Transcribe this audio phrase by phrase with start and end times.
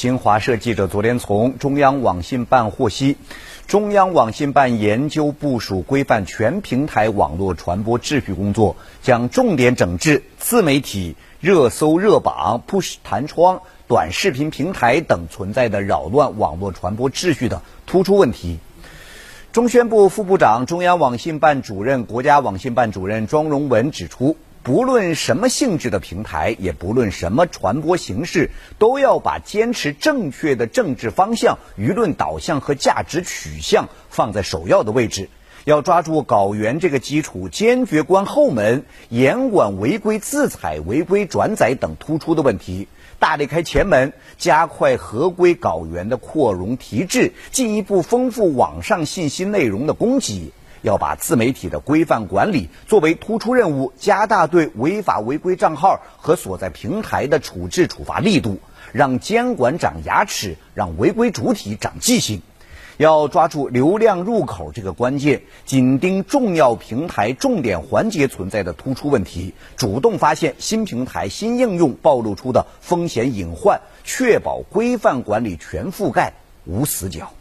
[0.00, 3.18] 新华社记者昨天从中央网信办获悉，
[3.66, 18.58] 中央网信办研究部署规范全平台网络传播秩序工作，将重点整治自媒体、热搜热榜、push 弹窗、短视频平台等存在的扰乱网络传播秩序的突出问题。
[19.52, 24.38] 中宣部副部长、中央网信办主任、国家网信办主任庄荣文指出。
[24.62, 35.30] 不论什么性质的平台，也不论什么传播形式，都要把坚持正确的政治方向、舆论导向和价值取向放在首要的位置。
[35.64, 50.52] 要抓住稿源这个基础，坚决关后门，严管违规自采、违规转载等突出的问题，大力开前门，加快合规稿源的扩容提质，进一步丰富网上信息内容的供给。
[50.82, 58.58] 要把自媒体的规范管理作为突出任务，加大对违法违规账号和所在平台的处置处罚力度，
[58.92, 62.42] 让监管长牙齿，让违规主体长记性。
[62.96, 76.34] 要抓住流量入口这个关键，紧盯重要平台重点环节存在的突出问题，主动发现新平台新应用暴露出的风险隐患，确保规范管理全覆盖，
[76.66, 77.32] 无死角。